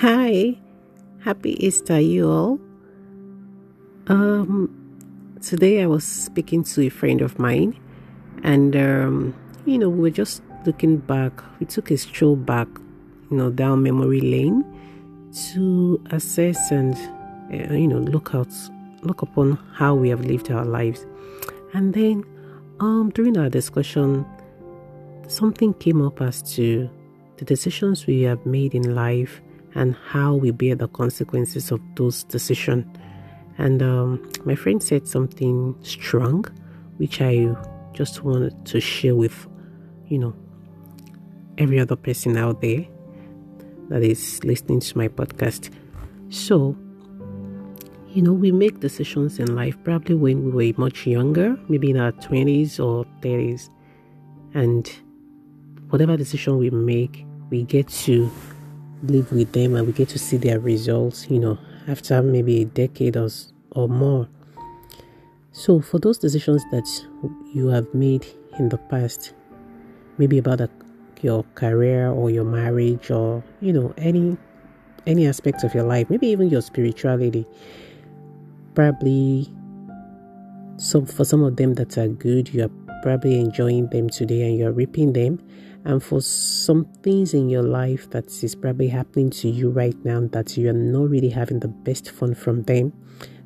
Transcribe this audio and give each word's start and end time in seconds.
Hi, 0.00 0.58
happy 1.20 1.56
Easter, 1.66 1.98
you 1.98 2.28
all. 2.30 2.60
Um, 4.08 4.68
today 5.40 5.82
I 5.82 5.86
was 5.86 6.04
speaking 6.04 6.64
to 6.64 6.82
a 6.82 6.90
friend 6.90 7.22
of 7.22 7.38
mine, 7.38 7.80
and 8.42 8.76
um, 8.76 9.34
you 9.64 9.78
know, 9.78 9.88
we 9.88 10.00
were 10.00 10.10
just 10.10 10.42
looking 10.66 10.98
back. 10.98 11.32
We 11.60 11.64
took 11.64 11.90
a 11.90 11.96
stroll 11.96 12.36
back, 12.36 12.68
you 13.30 13.38
know, 13.38 13.50
down 13.50 13.84
memory 13.84 14.20
lane 14.20 14.66
to 15.54 16.04
assess 16.10 16.70
and 16.70 16.94
uh, 17.50 17.72
you 17.72 17.88
know 17.88 17.96
look 17.96 18.34
out, 18.34 18.52
look 19.00 19.22
upon 19.22 19.58
how 19.72 19.94
we 19.94 20.10
have 20.10 20.20
lived 20.20 20.50
our 20.50 20.66
lives, 20.66 21.06
and 21.72 21.94
then 21.94 22.22
um, 22.80 23.12
during 23.14 23.38
our 23.38 23.48
discussion, 23.48 24.26
something 25.26 25.72
came 25.72 26.02
up 26.02 26.20
as 26.20 26.42
to 26.56 26.86
the 27.38 27.46
decisions 27.46 28.06
we 28.06 28.20
have 28.20 28.44
made 28.44 28.74
in 28.74 28.94
life 28.94 29.40
and 29.76 29.94
how 30.08 30.34
we 30.34 30.50
bear 30.50 30.74
the 30.74 30.88
consequences 30.88 31.70
of 31.70 31.80
those 31.96 32.24
decisions. 32.24 32.86
And 33.58 33.82
um, 33.82 34.30
my 34.44 34.54
friend 34.54 34.82
said 34.82 35.06
something 35.06 35.76
strong, 35.82 36.44
which 36.96 37.20
I 37.20 37.54
just 37.92 38.24
wanted 38.24 38.64
to 38.66 38.80
share 38.80 39.14
with, 39.14 39.46
you 40.08 40.18
know, 40.18 40.34
every 41.58 41.78
other 41.78 41.96
person 41.96 42.36
out 42.38 42.62
there 42.62 42.86
that 43.90 44.02
is 44.02 44.42
listening 44.44 44.80
to 44.80 44.98
my 44.98 45.08
podcast. 45.08 45.70
So, 46.30 46.74
you 48.08 48.22
know, 48.22 48.32
we 48.32 48.52
make 48.52 48.80
decisions 48.80 49.38
in 49.38 49.54
life 49.54 49.76
probably 49.84 50.14
when 50.14 50.54
we 50.54 50.72
were 50.72 50.80
much 50.80 51.06
younger, 51.06 51.58
maybe 51.68 51.90
in 51.90 51.98
our 51.98 52.12
20s 52.12 52.80
or 52.80 53.04
30s. 53.20 53.68
And 54.54 54.90
whatever 55.90 56.16
decision 56.16 56.56
we 56.56 56.70
make, 56.70 57.26
we 57.50 57.62
get 57.62 57.88
to 57.88 58.30
live 59.02 59.30
with 59.32 59.52
them 59.52 59.74
and 59.74 59.86
we 59.86 59.92
get 59.92 60.08
to 60.10 60.18
see 60.18 60.36
their 60.36 60.60
results, 60.60 61.28
you 61.30 61.38
know, 61.38 61.58
after 61.86 62.22
maybe 62.22 62.62
a 62.62 62.64
decade 62.64 63.16
or, 63.16 63.28
or 63.72 63.88
more. 63.88 64.28
So, 65.52 65.80
for 65.80 65.98
those 65.98 66.18
decisions 66.18 66.62
that 66.70 66.86
you 67.54 67.68
have 67.68 67.92
made 67.94 68.26
in 68.58 68.68
the 68.68 68.76
past, 68.76 69.32
maybe 70.18 70.38
about 70.38 70.60
a, 70.60 70.70
your 71.22 71.44
career 71.54 72.10
or 72.10 72.30
your 72.30 72.44
marriage 72.44 73.10
or 73.10 73.42
you 73.60 73.72
know 73.72 73.94
any 73.96 74.36
any 75.06 75.26
aspect 75.26 75.64
of 75.64 75.74
your 75.74 75.84
life, 75.84 76.10
maybe 76.10 76.26
even 76.26 76.50
your 76.50 76.60
spirituality, 76.60 77.46
probably 78.74 79.50
some 80.76 81.06
for 81.06 81.24
some 81.24 81.42
of 81.42 81.56
them 81.56 81.74
that 81.74 81.96
are 81.96 82.08
good, 82.08 82.52
you 82.52 82.64
are 82.64 82.70
probably 83.02 83.40
enjoying 83.40 83.88
them 83.88 84.10
today 84.10 84.42
and 84.42 84.58
you're 84.58 84.72
reaping 84.72 85.12
them 85.12 85.38
and 85.86 86.02
for 86.02 86.20
some 86.20 86.84
things 87.02 87.32
in 87.32 87.48
your 87.48 87.62
life 87.62 88.10
that 88.10 88.26
is 88.42 88.56
probably 88.56 88.88
happening 88.88 89.30
to 89.30 89.48
you 89.48 89.70
right 89.70 89.96
now 90.04 90.20
that 90.32 90.56
you 90.56 90.68
are 90.68 90.72
not 90.72 91.08
really 91.08 91.28
having 91.28 91.60
the 91.60 91.68
best 91.68 92.10
fun 92.10 92.34
from 92.34 92.64
them, 92.64 92.92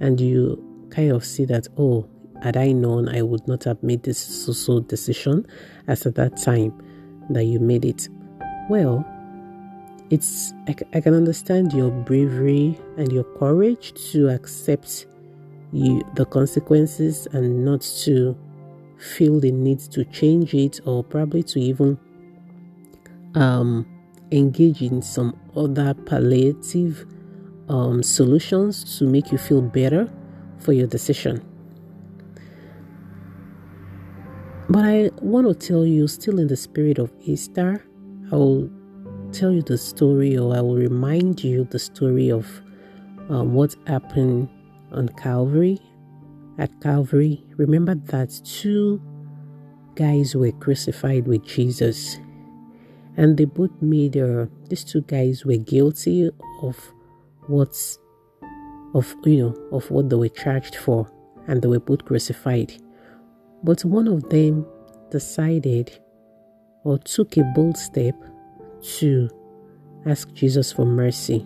and 0.00 0.20
you 0.20 0.62
kind 0.90 1.12
of 1.12 1.24
see 1.24 1.46
that, 1.46 1.66
oh, 1.78 2.06
had 2.42 2.58
I 2.58 2.72
known, 2.72 3.08
I 3.08 3.22
would 3.22 3.48
not 3.48 3.64
have 3.64 3.82
made 3.82 4.02
this 4.02 4.18
so 4.18 4.52
so 4.52 4.80
decision 4.80 5.46
as 5.88 6.04
at 6.04 6.14
that 6.16 6.36
time 6.36 6.74
that 7.30 7.44
you 7.44 7.58
made 7.58 7.86
it. 7.86 8.06
Well, 8.68 9.02
it's 10.10 10.52
I, 10.68 11.00
can 11.00 11.14
understand 11.14 11.72
your 11.72 11.90
bravery 11.90 12.78
and 12.98 13.10
your 13.10 13.24
courage 13.24 13.94
to 14.12 14.28
accept 14.28 15.06
you 15.72 16.02
the 16.14 16.26
consequences 16.26 17.26
and 17.32 17.64
not 17.64 17.80
to 18.04 18.36
feel 18.98 19.40
the 19.40 19.50
need 19.50 19.80
to 19.80 20.04
change 20.04 20.52
it 20.52 20.80
or 20.84 21.02
probably 21.02 21.42
to 21.42 21.58
even 21.58 21.98
um, 23.36 23.86
engage 24.32 24.82
in 24.82 25.02
some 25.02 25.38
other 25.54 25.94
palliative 25.94 27.06
um, 27.68 28.02
solutions 28.02 28.98
to 28.98 29.06
make 29.06 29.30
you 29.30 29.38
feel 29.38 29.62
better 29.62 30.10
for 30.58 30.72
your 30.72 30.86
decision. 30.86 31.44
But 34.68 34.84
I 34.84 35.10
want 35.20 35.46
to 35.46 35.54
tell 35.54 35.86
you, 35.86 36.08
still 36.08 36.40
in 36.40 36.48
the 36.48 36.56
spirit 36.56 36.98
of 36.98 37.12
Easter, 37.20 37.84
I 38.32 38.34
will 38.34 38.68
tell 39.32 39.52
you 39.52 39.62
the 39.62 39.78
story 39.78 40.36
or 40.36 40.56
I 40.56 40.60
will 40.60 40.76
remind 40.76 41.44
you 41.44 41.64
the 41.70 41.78
story 41.78 42.30
of 42.30 42.48
um, 43.28 43.54
what 43.54 43.76
happened 43.86 44.48
on 44.90 45.08
Calvary. 45.10 45.78
At 46.58 46.80
Calvary, 46.80 47.44
remember 47.58 47.94
that 47.94 48.40
two 48.44 49.00
guys 49.94 50.34
were 50.34 50.52
crucified 50.52 51.28
with 51.28 51.44
Jesus 51.44 52.18
and 53.16 53.36
they 53.36 53.44
both 53.44 53.70
made 53.80 54.16
uh, 54.16 54.46
these 54.68 54.84
two 54.84 55.02
guys 55.02 55.44
were 55.44 55.56
guilty 55.56 56.30
of 56.62 56.76
what's 57.46 57.98
of 58.94 59.14
you 59.24 59.38
know 59.38 59.68
of 59.72 59.90
what 59.90 60.08
they 60.08 60.16
were 60.16 60.28
charged 60.28 60.76
for 60.76 61.10
and 61.46 61.62
they 61.62 61.68
were 61.68 61.80
both 61.80 62.04
crucified. 62.04 62.72
But 63.62 63.84
one 63.84 64.08
of 64.08 64.28
them 64.28 64.66
decided 65.10 65.98
or 66.84 66.98
took 66.98 67.36
a 67.36 67.42
bold 67.54 67.76
step 67.76 68.14
to 68.98 69.28
ask 70.04 70.32
jesus 70.34 70.72
for 70.72 70.84
mercy 70.84 71.40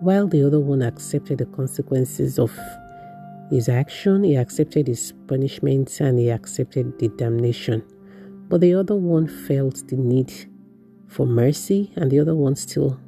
while 0.00 0.26
the 0.26 0.42
other 0.44 0.60
one 0.60 0.82
accepted 0.82 1.38
the 1.38 1.46
consequences 1.46 2.38
of 2.38 2.56
his 3.50 3.68
action. 3.68 4.24
He 4.24 4.36
accepted 4.36 4.86
his 4.86 5.12
punishment 5.26 6.00
and 6.00 6.18
he 6.18 6.30
accepted 6.30 6.98
the 6.98 7.08
damnation. 7.08 7.82
But 8.48 8.62
the 8.62 8.74
other 8.74 8.96
one 8.96 9.26
felt 9.26 9.86
the 9.88 9.96
need 9.96 10.32
for 11.10 11.26
mercy, 11.26 11.92
and 11.96 12.10
the 12.10 12.20
other 12.20 12.36
one 12.36 12.54
still 12.54 12.98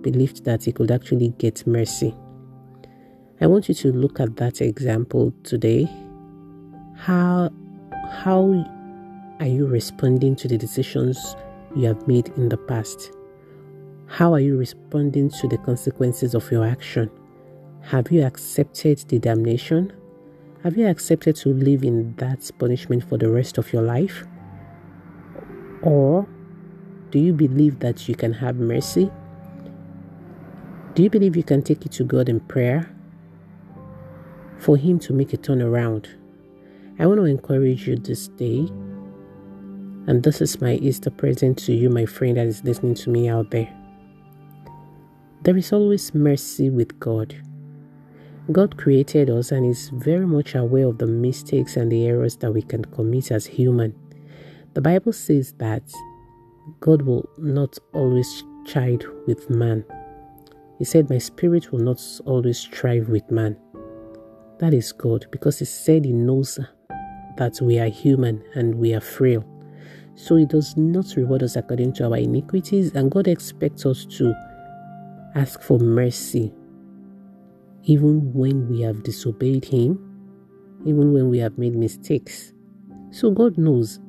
believed 0.00 0.44
that 0.44 0.64
he 0.64 0.72
could 0.72 0.90
actually 0.90 1.30
get 1.38 1.66
mercy. 1.66 2.14
I 3.40 3.46
want 3.46 3.68
you 3.68 3.74
to 3.74 3.92
look 3.92 4.20
at 4.20 4.36
that 4.36 4.60
example 4.60 5.34
today. 5.42 5.88
How 6.96 7.50
how 8.08 8.64
are 9.40 9.46
you 9.46 9.66
responding 9.66 10.36
to 10.36 10.46
the 10.46 10.56
decisions 10.56 11.34
you 11.74 11.88
have 11.88 12.06
made 12.06 12.28
in 12.36 12.48
the 12.48 12.56
past? 12.56 13.10
How 14.06 14.32
are 14.32 14.40
you 14.40 14.56
responding 14.56 15.30
to 15.30 15.48
the 15.48 15.58
consequences 15.58 16.34
of 16.34 16.48
your 16.52 16.64
action? 16.64 17.10
Have 17.80 18.12
you 18.12 18.24
accepted 18.24 18.98
the 19.08 19.18
damnation? 19.18 19.92
Have 20.62 20.76
you 20.76 20.86
accepted 20.86 21.34
to 21.36 21.48
live 21.48 21.82
in 21.82 22.14
that 22.16 22.48
punishment 22.58 23.08
for 23.08 23.18
the 23.18 23.28
rest 23.28 23.58
of 23.58 23.72
your 23.72 23.82
life? 23.82 24.24
Or 25.82 26.28
do 27.12 27.18
you 27.18 27.34
believe 27.34 27.78
that 27.80 28.08
you 28.08 28.14
can 28.14 28.32
have 28.32 28.56
mercy? 28.56 29.10
Do 30.94 31.02
you 31.02 31.10
believe 31.10 31.36
you 31.36 31.42
can 31.42 31.60
take 31.60 31.84
it 31.84 31.92
to 31.92 32.04
God 32.04 32.30
in 32.30 32.40
prayer 32.40 32.90
for 34.58 34.78
Him 34.78 34.98
to 35.00 35.12
make 35.12 35.34
a 35.34 35.36
turnaround? 35.36 36.06
I 36.98 37.06
want 37.06 37.20
to 37.20 37.26
encourage 37.26 37.86
you 37.86 37.96
this 37.96 38.28
day, 38.28 38.66
and 40.06 40.22
this 40.22 40.40
is 40.40 40.62
my 40.62 40.76
Easter 40.76 41.10
present 41.10 41.58
to 41.58 41.74
you, 41.74 41.90
my 41.90 42.06
friend 42.06 42.38
that 42.38 42.46
is 42.46 42.64
listening 42.64 42.94
to 42.94 43.10
me 43.10 43.28
out 43.28 43.50
there. 43.50 43.70
There 45.42 45.56
is 45.58 45.70
always 45.70 46.14
mercy 46.14 46.70
with 46.70 46.98
God. 46.98 47.36
God 48.50 48.78
created 48.78 49.28
us 49.28 49.52
and 49.52 49.66
is 49.66 49.90
very 49.90 50.26
much 50.26 50.54
aware 50.54 50.86
of 50.86 50.96
the 50.96 51.06
mistakes 51.06 51.76
and 51.76 51.92
the 51.92 52.06
errors 52.06 52.36
that 52.36 52.52
we 52.52 52.62
can 52.62 52.86
commit 52.86 53.30
as 53.30 53.44
human. 53.44 53.94
The 54.72 54.80
Bible 54.80 55.12
says 55.12 55.52
that 55.58 55.82
God 56.80 57.02
will 57.02 57.28
not 57.38 57.78
always 57.92 58.44
chide 58.66 59.04
with 59.26 59.50
man. 59.50 59.84
He 60.78 60.84
said, 60.84 61.10
My 61.10 61.18
spirit 61.18 61.72
will 61.72 61.80
not 61.80 62.00
always 62.24 62.58
strive 62.58 63.08
with 63.08 63.30
man. 63.30 63.56
That 64.58 64.74
is 64.74 64.92
God 64.92 65.26
because 65.30 65.58
He 65.58 65.64
said 65.64 66.04
He 66.04 66.12
knows 66.12 66.58
that 67.36 67.60
we 67.60 67.78
are 67.78 67.88
human 67.88 68.42
and 68.54 68.74
we 68.74 68.94
are 68.94 69.00
frail. 69.00 69.44
So 70.14 70.36
He 70.36 70.46
does 70.46 70.76
not 70.76 71.14
reward 71.16 71.42
us 71.42 71.56
according 71.56 71.94
to 71.94 72.04
our 72.06 72.16
iniquities, 72.16 72.92
and 72.94 73.10
God 73.10 73.28
expects 73.28 73.86
us 73.86 74.04
to 74.18 74.34
ask 75.34 75.62
for 75.62 75.78
mercy 75.78 76.52
even 77.84 78.32
when 78.32 78.68
we 78.68 78.80
have 78.82 79.02
disobeyed 79.02 79.64
Him, 79.64 79.98
even 80.84 81.12
when 81.12 81.30
we 81.30 81.38
have 81.38 81.58
made 81.58 81.74
mistakes. 81.74 82.52
So 83.10 83.30
God 83.30 83.58
knows 83.58 84.00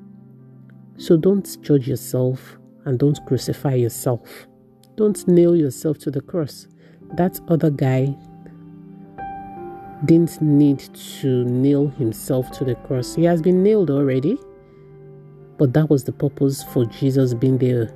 so 0.97 1.17
don't 1.17 1.57
judge 1.61 1.87
yourself 1.87 2.57
and 2.85 2.99
don't 2.99 3.19
crucify 3.25 3.73
yourself. 3.73 4.47
Don't 4.95 5.27
nail 5.27 5.55
yourself 5.55 5.97
to 5.99 6.11
the 6.11 6.21
cross. 6.21 6.67
That 7.15 7.39
other 7.47 7.69
guy 7.69 8.15
didn't 10.05 10.41
need 10.41 10.79
to 11.21 11.45
nail 11.45 11.87
himself 11.87 12.51
to 12.51 12.65
the 12.65 12.75
cross. 12.75 13.15
He 13.15 13.23
has 13.23 13.41
been 13.41 13.63
nailed 13.63 13.89
already. 13.89 14.37
But 15.57 15.73
that 15.73 15.89
was 15.89 16.03
the 16.03 16.11
purpose 16.11 16.63
for 16.63 16.85
Jesus 16.85 17.33
being 17.33 17.57
there 17.57 17.93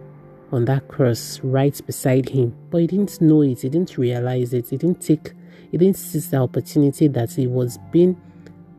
on 0.52 0.66
that 0.66 0.88
cross 0.88 1.40
right 1.44 1.80
beside 1.86 2.30
him. 2.30 2.56
But 2.70 2.82
he 2.82 2.88
didn't 2.88 3.20
know 3.20 3.42
it, 3.42 3.62
he 3.62 3.70
didn't 3.70 3.98
realize 3.98 4.54
it, 4.54 4.70
he 4.70 4.78
didn't 4.78 5.02
take, 5.02 5.34
he 5.72 5.78
didn't 5.78 5.98
seize 5.98 6.30
the 6.30 6.38
opportunity 6.38 7.08
that 7.10 7.32
he 7.32 7.48
was 7.48 7.78
being 7.92 8.20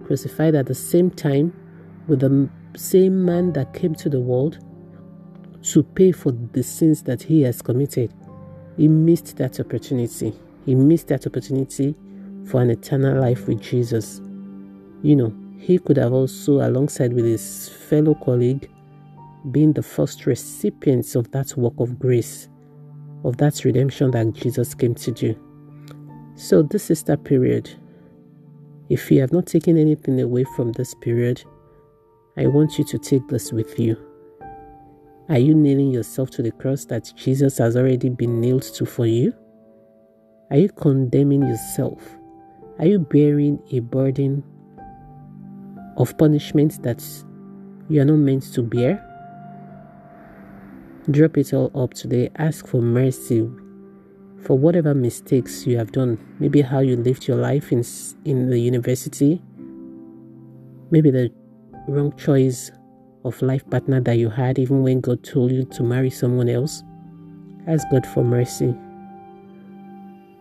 crucified 0.04 0.54
at 0.54 0.66
the 0.66 0.74
same 0.74 1.10
time 1.10 1.52
with 2.06 2.20
the 2.20 2.48
same 2.78 3.24
man 3.24 3.52
that 3.54 3.74
came 3.74 3.94
to 3.96 4.08
the 4.08 4.20
world 4.20 4.58
to 5.62 5.82
pay 5.82 6.12
for 6.12 6.32
the 6.52 6.62
sins 6.62 7.02
that 7.02 7.22
he 7.22 7.42
has 7.42 7.60
committed. 7.60 8.14
He 8.76 8.86
missed 8.86 9.36
that 9.38 9.58
opportunity. 9.58 10.32
He 10.64 10.74
missed 10.74 11.08
that 11.08 11.26
opportunity 11.26 11.94
for 12.46 12.62
an 12.62 12.70
eternal 12.70 13.20
life 13.20 13.48
with 13.48 13.60
Jesus. 13.60 14.20
You 15.02 15.16
know, 15.16 15.34
he 15.58 15.78
could 15.78 15.96
have 15.96 16.12
also, 16.12 16.60
alongside 16.66 17.12
with 17.12 17.24
his 17.24 17.68
fellow 17.68 18.14
colleague, 18.14 18.70
been 19.50 19.72
the 19.72 19.82
first 19.82 20.26
recipients 20.26 21.16
of 21.16 21.30
that 21.32 21.56
work 21.56 21.74
of 21.78 21.98
grace, 21.98 22.48
of 23.24 23.36
that 23.38 23.64
redemption 23.64 24.12
that 24.12 24.32
Jesus 24.34 24.74
came 24.74 24.94
to 24.94 25.10
do. 25.10 25.36
So, 26.36 26.62
this 26.62 26.90
is 26.90 27.02
that 27.04 27.24
period. 27.24 27.68
If 28.88 29.10
you 29.10 29.20
have 29.20 29.32
not 29.32 29.46
taken 29.46 29.76
anything 29.76 30.20
away 30.20 30.44
from 30.54 30.72
this 30.72 30.94
period, 30.94 31.42
I 32.38 32.46
want 32.46 32.78
you 32.78 32.84
to 32.84 32.98
take 32.98 33.26
this 33.26 33.50
with 33.50 33.80
you. 33.80 33.96
Are 35.28 35.40
you 35.40 35.56
nailing 35.56 35.90
yourself 35.90 36.30
to 36.30 36.42
the 36.42 36.52
cross 36.52 36.84
that 36.84 37.12
Jesus 37.16 37.58
has 37.58 37.76
already 37.76 38.10
been 38.10 38.40
nailed 38.40 38.62
to 38.62 38.86
for 38.86 39.06
you? 39.06 39.34
Are 40.52 40.56
you 40.56 40.68
condemning 40.68 41.42
yourself? 41.42 42.00
Are 42.78 42.86
you 42.86 43.00
bearing 43.00 43.60
a 43.72 43.80
burden 43.80 44.44
of 45.96 46.16
punishment 46.16 46.80
that 46.84 47.04
you 47.88 48.00
are 48.00 48.04
not 48.04 48.18
meant 48.18 48.54
to 48.54 48.62
bear? 48.62 49.04
Drop 51.10 51.36
it 51.38 51.52
all 51.52 51.72
up 51.74 51.92
today. 51.92 52.30
Ask 52.36 52.68
for 52.68 52.80
mercy 52.80 53.50
for 54.44 54.56
whatever 54.56 54.94
mistakes 54.94 55.66
you 55.66 55.76
have 55.76 55.90
done. 55.90 56.24
Maybe 56.38 56.60
how 56.60 56.78
you 56.78 56.96
lived 56.96 57.26
your 57.26 57.38
life 57.38 57.72
in, 57.72 57.82
in 58.24 58.48
the 58.48 58.60
university. 58.60 59.42
Maybe 60.92 61.10
the 61.10 61.32
wrong 61.88 62.14
choice 62.16 62.70
of 63.24 63.40
life 63.42 63.68
partner 63.70 64.00
that 64.00 64.16
you 64.16 64.28
had, 64.28 64.58
even 64.58 64.82
when 64.82 65.00
God 65.00 65.24
told 65.24 65.50
you 65.50 65.64
to 65.64 65.82
marry 65.82 66.10
someone 66.10 66.48
else. 66.48 66.84
Ask 67.66 67.86
God 67.90 68.06
for 68.06 68.24
mercy. 68.24 68.74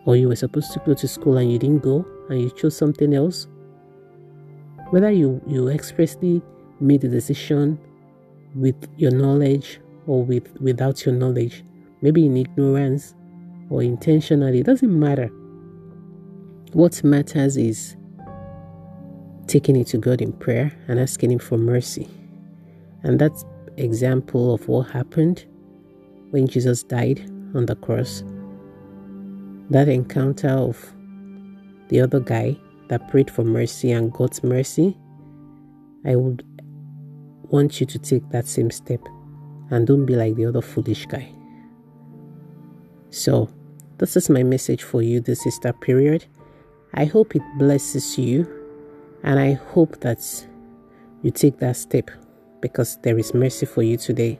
Or 0.05 0.15
you 0.15 0.29
were 0.29 0.35
supposed 0.35 0.71
to 0.73 0.81
go 0.85 0.93
to 0.93 1.07
school 1.07 1.37
and 1.37 1.51
you 1.51 1.59
didn't 1.59 1.83
go 1.83 2.05
and 2.29 2.41
you 2.41 2.49
chose 2.51 2.77
something 2.77 3.13
else. 3.13 3.47
Whether 4.91 5.11
you, 5.11 5.41
you 5.45 5.67
expressly 5.67 6.41
made 6.79 7.01
the 7.01 7.09
decision 7.09 7.77
with 8.55 8.75
your 8.95 9.11
knowledge 9.11 9.81
or 10.05 10.23
with 10.23 10.49
without 10.61 11.05
your 11.05 11.13
knowledge, 11.13 11.65
maybe 12.01 12.25
in 12.25 12.37
ignorance 12.37 13.15
or 13.69 13.83
intentionally, 13.83 14.61
it 14.61 14.65
doesn't 14.65 14.97
matter. 14.97 15.27
What 16.71 17.03
matters 17.03 17.57
is 17.57 17.96
taking 19.47 19.75
it 19.75 19.87
to 19.87 19.97
God 19.97 20.21
in 20.21 20.33
prayer 20.33 20.71
and 20.87 20.99
asking 20.99 21.31
Him 21.31 21.39
for 21.39 21.57
mercy. 21.57 22.07
And 23.03 23.19
that's 23.19 23.45
example 23.77 24.53
of 24.53 24.67
what 24.67 24.89
happened 24.89 25.45
when 26.31 26.47
Jesus 26.47 26.83
died 26.83 27.19
on 27.55 27.65
the 27.65 27.75
cross. 27.75 28.23
That 29.69 29.87
encounter 29.87 30.49
of 30.49 30.93
the 31.89 32.01
other 32.01 32.19
guy 32.19 32.57
that 32.89 33.07
prayed 33.09 33.29
for 33.31 33.43
mercy 33.43 33.91
and 33.91 34.11
got 34.11 34.43
mercy, 34.43 34.97
I 36.05 36.15
would 36.15 36.43
want 37.49 37.79
you 37.79 37.85
to 37.85 37.99
take 37.99 38.29
that 38.29 38.47
same 38.47 38.71
step 38.71 39.01
and 39.69 39.87
don't 39.87 40.05
be 40.05 40.15
like 40.15 40.35
the 40.35 40.45
other 40.45 40.61
foolish 40.61 41.05
guy. 41.05 41.29
So, 43.09 43.49
this 43.97 44.15
is 44.15 44.29
my 44.29 44.43
message 44.43 44.83
for 44.83 45.01
you 45.01 45.19
this 45.19 45.45
Easter 45.47 45.73
period. 45.73 46.25
I 46.93 47.05
hope 47.05 47.35
it 47.35 47.41
blesses 47.57 48.17
you 48.17 48.56
and 49.23 49.39
I 49.39 49.53
hope 49.53 49.99
that 50.01 50.47
you 51.23 51.31
take 51.31 51.59
that 51.59 51.75
step 51.75 52.09
because 52.61 52.97
there 53.01 53.17
is 53.17 53.33
mercy 53.33 53.65
for 53.65 53.83
you 53.83 53.97
today. 53.97 54.39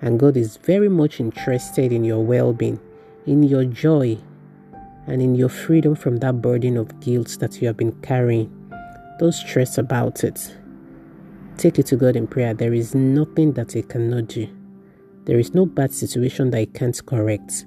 And 0.00 0.18
God 0.18 0.36
is 0.36 0.56
very 0.58 0.88
much 0.88 1.20
interested 1.20 1.92
in 1.92 2.04
your 2.04 2.24
well 2.24 2.52
being, 2.52 2.80
in 3.26 3.42
your 3.42 3.64
joy, 3.64 4.18
and 5.06 5.20
in 5.22 5.34
your 5.34 5.48
freedom 5.48 5.94
from 5.94 6.18
that 6.18 6.40
burden 6.40 6.76
of 6.76 7.00
guilt 7.00 7.36
that 7.40 7.60
you 7.60 7.66
have 7.66 7.76
been 7.76 7.92
carrying. 8.02 8.52
Don't 9.18 9.32
stress 9.32 9.78
about 9.78 10.22
it. 10.22 10.56
Take 11.56 11.78
it 11.78 11.86
to 11.86 11.96
God 11.96 12.14
in 12.14 12.28
prayer. 12.28 12.54
There 12.54 12.74
is 12.74 12.94
nothing 12.94 13.52
that 13.54 13.72
He 13.72 13.82
cannot 13.82 14.28
do. 14.28 14.48
There 15.24 15.38
is 15.38 15.54
no 15.54 15.66
bad 15.66 15.92
situation 15.92 16.50
that 16.50 16.60
He 16.60 16.66
can't 16.66 17.04
correct. 17.06 17.66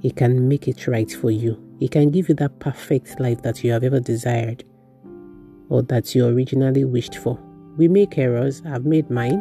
He 0.00 0.10
can 0.10 0.48
make 0.48 0.68
it 0.68 0.86
right 0.86 1.10
for 1.10 1.30
you. 1.30 1.62
He 1.78 1.88
can 1.88 2.10
give 2.10 2.28
you 2.28 2.34
that 2.36 2.58
perfect 2.58 3.18
life 3.20 3.42
that 3.42 3.64
you 3.64 3.72
have 3.72 3.84
ever 3.84 4.00
desired 4.00 4.64
or 5.70 5.82
that 5.82 6.14
you 6.14 6.26
originally 6.26 6.84
wished 6.84 7.16
for. 7.16 7.38
We 7.78 7.88
make 7.88 8.18
errors, 8.18 8.60
I've 8.66 8.84
made 8.84 9.08
mine, 9.08 9.40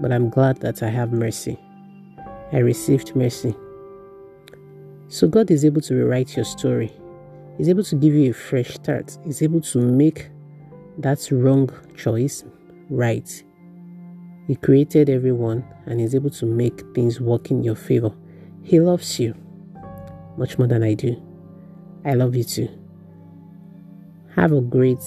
but 0.00 0.12
I'm 0.12 0.30
glad 0.30 0.58
that 0.60 0.82
I 0.82 0.88
have 0.88 1.12
mercy. 1.12 1.58
I 2.52 2.58
received 2.58 3.16
mercy. 3.16 3.54
So 5.08 5.26
God 5.26 5.50
is 5.50 5.64
able 5.64 5.80
to 5.80 5.94
rewrite 5.94 6.36
your 6.36 6.44
story. 6.44 6.92
He's 7.56 7.68
able 7.68 7.82
to 7.84 7.96
give 7.96 8.14
you 8.14 8.30
a 8.30 8.34
fresh 8.34 8.74
start. 8.74 9.18
He's 9.24 9.42
able 9.42 9.62
to 9.62 9.78
make 9.78 10.30
that 10.98 11.26
wrong 11.32 11.70
choice 11.96 12.44
right. 12.90 13.42
He 14.46 14.54
created 14.54 15.10
everyone 15.10 15.64
and 15.86 16.00
is 16.00 16.14
able 16.14 16.30
to 16.30 16.46
make 16.46 16.82
things 16.94 17.20
work 17.20 17.50
in 17.50 17.62
your 17.62 17.74
favor. 17.74 18.12
He 18.62 18.80
loves 18.80 19.18
you 19.18 19.34
much 20.36 20.58
more 20.58 20.68
than 20.68 20.82
I 20.82 20.94
do. 20.94 21.20
I 22.04 22.14
love 22.14 22.36
you 22.36 22.44
too. 22.44 22.68
Have 24.36 24.52
a 24.52 24.60
great 24.60 25.02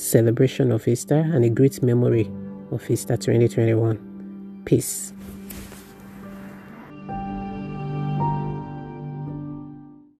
celebration 0.00 0.72
of 0.72 0.88
Easter 0.88 1.18
and 1.18 1.44
a 1.44 1.50
great 1.50 1.82
memory 1.82 2.30
of 2.72 2.90
Easter 2.90 3.16
2021. 3.16 4.62
Peace. 4.64 5.12